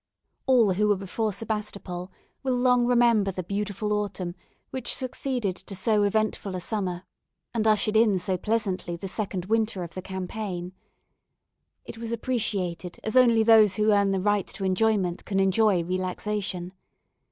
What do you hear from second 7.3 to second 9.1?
and ushered in so pleasantly the